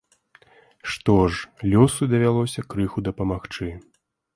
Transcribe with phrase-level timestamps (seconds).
[0.93, 3.75] Што ж, лёсу давялося крыху дапамагчы.